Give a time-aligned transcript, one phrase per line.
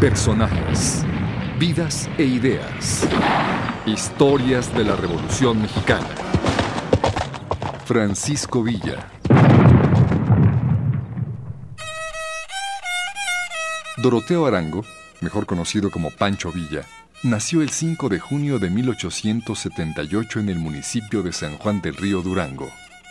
[0.00, 1.04] Personajes,
[1.58, 3.06] vidas e ideas.
[3.84, 6.08] Historias de la Revolución Mexicana.
[7.84, 9.10] Francisco Villa.
[13.98, 14.86] Doroteo Arango,
[15.20, 16.86] mejor conocido como Pancho Villa,
[17.22, 22.22] nació el 5 de junio de 1878 en el municipio de San Juan del Río
[22.22, 22.70] Durango.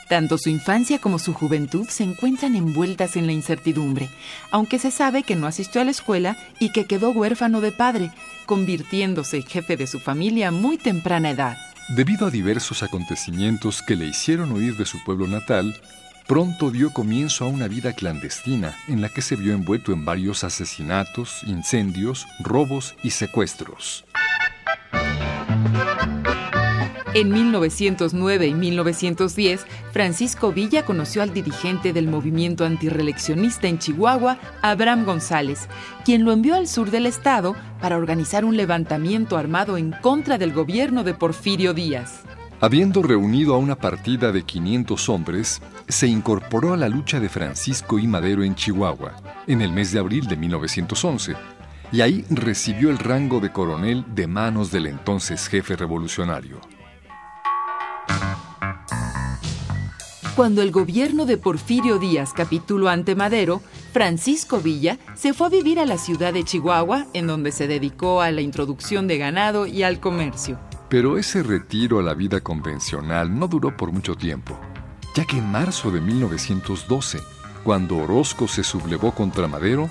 [0.10, 4.10] Tanto su infancia como su juventud se encuentran envueltas en la incertidumbre,
[4.50, 8.12] aunque se sabe que no asistió a la escuela y que quedó huérfano de padre,
[8.48, 11.58] convirtiéndose jefe de su familia a muy temprana edad.
[11.90, 15.80] Debido a diversos acontecimientos que le hicieron huir de su pueblo natal,
[16.28, 20.44] pronto dio comienzo a una vida clandestina en la que se vio envuelto en varios
[20.44, 24.06] asesinatos, incendios, robos y secuestros.
[27.20, 35.04] En 1909 y 1910, Francisco Villa conoció al dirigente del movimiento antireleccionista en Chihuahua, Abraham
[35.04, 35.68] González,
[36.06, 40.54] quien lo envió al sur del estado para organizar un levantamiento armado en contra del
[40.54, 42.24] gobierno de Porfirio Díaz.
[42.62, 48.00] Habiendo reunido a una partida de 500 hombres, se incorporó a la lucha de Francisco
[48.00, 51.36] y Madero en Chihuahua, en el mes de abril de 1911,
[51.92, 56.79] y ahí recibió el rango de coronel de manos del entonces jefe revolucionario.
[60.40, 65.82] Cuando el gobierno de Porfirio Díaz capituló ante Madero, Francisco Villa se fue a vivir
[65.82, 69.84] a la ciudad de Chihuahua, en donde se dedicó a la introducción de ganado y
[69.84, 70.58] al comercio.
[70.88, 74.58] Pero ese retiro a la vida convencional no duró por mucho tiempo,
[75.14, 77.20] ya que en marzo de 1912,
[77.66, 79.90] cuando Orozco se sublevó contra Madero,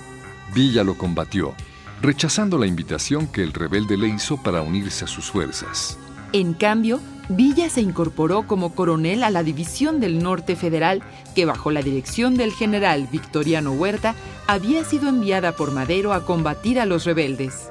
[0.55, 1.53] Villa lo combatió,
[2.01, 5.99] rechazando la invitación que el rebelde le hizo para unirse a sus fuerzas.
[6.33, 6.99] En cambio,
[7.31, 11.03] Villa se incorporó como coronel a la División del Norte Federal,
[11.35, 14.15] que bajo la dirección del general Victoriano Huerta
[14.47, 17.69] había sido enviada por Madero a combatir a los rebeldes.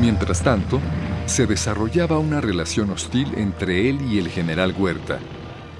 [0.00, 0.80] Mientras tanto,
[1.26, 5.18] se desarrollaba una relación hostil entre él y el general Huerta,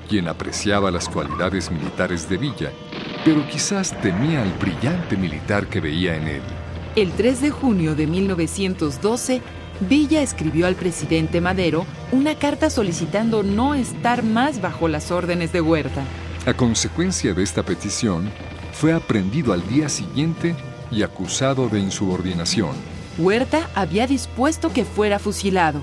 [0.09, 2.73] quien apreciaba las cualidades militares de Villa,
[3.25, 6.43] pero quizás temía al brillante militar que veía en él.
[6.97, 9.41] El 3 de junio de 1912,
[9.81, 15.61] Villa escribió al presidente Madero una carta solicitando no estar más bajo las órdenes de
[15.61, 16.03] Huerta.
[16.47, 18.31] A consecuencia de esta petición,
[18.73, 20.57] fue aprendido al día siguiente
[20.91, 22.71] y acusado de insubordinación.
[23.19, 25.83] Huerta había dispuesto que fuera fusilado,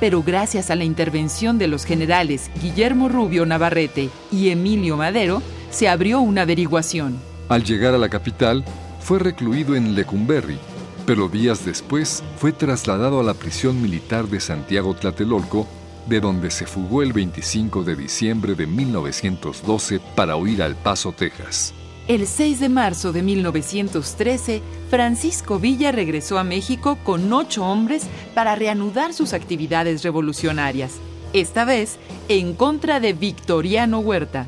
[0.00, 5.88] pero gracias a la intervención de los generales Guillermo Rubio Navarrete y Emilio Madero, se
[5.88, 7.18] abrió una averiguación.
[7.48, 8.64] Al llegar a la capital,
[9.00, 10.58] fue recluido en Lecumberri,
[11.06, 15.66] pero días después fue trasladado a la prisión militar de Santiago Tlatelolco,
[16.06, 21.72] de donde se fugó el 25 de diciembre de 1912 para huir al Paso, Texas.
[22.08, 28.54] El 6 de marzo de 1913, Francisco Villa regresó a México con ocho hombres para
[28.54, 30.94] reanudar sus actividades revolucionarias,
[31.32, 34.46] esta vez en contra de Victoriano Huerta.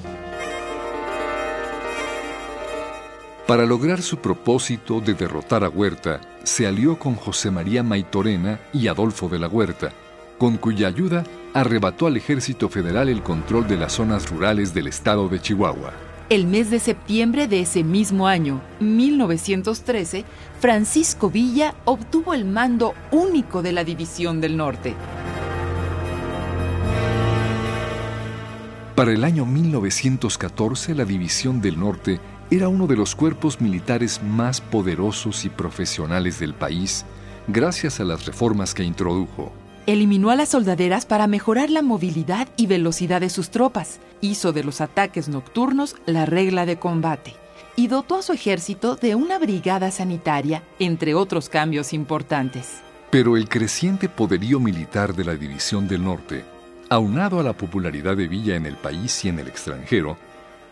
[3.48, 8.88] Para lograr su propósito de derrotar a Huerta, se alió con José María Maitorena y
[8.88, 9.92] Adolfo de la Huerta,
[10.38, 11.22] con cuya ayuda
[11.52, 15.92] arrebató al ejército federal el control de las zonas rurales del estado de Chihuahua.
[16.30, 20.24] El mes de septiembre de ese mismo año, 1913,
[20.58, 24.94] Francisco Villa obtuvo el mando único de la División del Norte.
[28.94, 32.20] Para el año 1914, la División del Norte
[32.50, 37.04] era uno de los cuerpos militares más poderosos y profesionales del país
[37.46, 39.52] gracias a las reformas que introdujo.
[39.86, 44.64] Eliminó a las soldaderas para mejorar la movilidad y velocidad de sus tropas, hizo de
[44.64, 47.34] los ataques nocturnos la regla de combate
[47.76, 52.80] y dotó a su ejército de una brigada sanitaria, entre otros cambios importantes.
[53.10, 56.44] Pero el creciente poderío militar de la División del Norte,
[56.90, 60.18] aunado a la popularidad de Villa en el país y en el extranjero,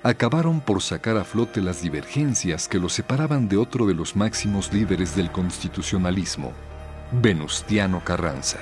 [0.09, 4.73] acabaron por sacar a flote las divergencias que lo separaban de otro de los máximos
[4.73, 6.53] líderes del constitucionalismo,
[7.11, 8.59] Venustiano Carranza.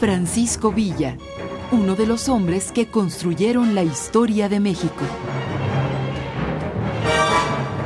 [0.00, 1.14] Francisco Villa,
[1.72, 5.04] uno de los hombres que construyeron la historia de México.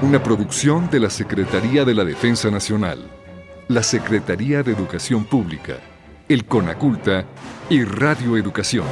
[0.02, 3.00] Una producción de la Secretaría de la Defensa Nacional,
[3.66, 5.74] la Secretaría de Educación Pública,
[6.28, 7.24] el CONACULTA
[7.68, 8.86] y Radio Educación.